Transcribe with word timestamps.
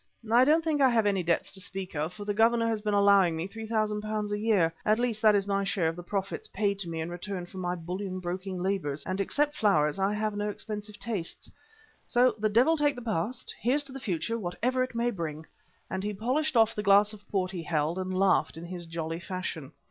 I 0.33 0.43
don't 0.45 0.63
think 0.63 0.81
I 0.81 0.89
have 0.89 1.05
any 1.05 1.21
debts 1.21 1.51
to 1.53 1.59
speak 1.59 1.95
of, 1.95 2.11
for 2.11 2.25
the 2.25 2.33
Governor 2.33 2.67
has 2.67 2.81
been 2.81 2.95
allowing 2.95 3.35
me 3.35 3.47
£3,000 3.47 4.31
a 4.31 4.39
year, 4.39 4.73
at 4.83 4.97
least 4.97 5.21
that 5.21 5.35
is 5.35 5.45
my 5.45 5.63
share 5.63 5.87
of 5.87 5.95
the 5.95 6.01
profits 6.01 6.47
paid 6.47 6.79
to 6.79 6.89
me 6.89 7.01
in 7.01 7.11
return 7.11 7.45
for 7.45 7.59
my 7.59 7.75
bullion 7.75 8.19
broking 8.19 8.63
labours, 8.63 9.03
and 9.05 9.21
except 9.21 9.55
flowers, 9.55 9.99
I 9.99 10.15
have 10.15 10.35
no 10.35 10.49
expensive 10.49 10.97
tastes. 10.97 11.51
So 12.07 12.33
the 12.39 12.49
devil 12.49 12.77
take 12.77 12.95
the 12.95 13.03
past, 13.03 13.53
here's 13.61 13.83
to 13.83 13.91
the 13.91 13.99
future 13.99 14.33
and 14.33 14.41
whatever 14.41 14.81
it 14.81 14.95
may 14.95 15.11
bring," 15.11 15.45
and 15.87 16.01
he 16.03 16.15
polished 16.15 16.57
off 16.57 16.73
the 16.73 16.81
glass 16.81 17.13
of 17.13 17.29
port 17.29 17.51
he 17.51 17.61
held 17.61 17.99
and 17.99 18.11
laughed 18.11 18.57
in 18.57 18.65
his 18.65 18.87
jolly 18.87 19.19
fashion. 19.19 19.71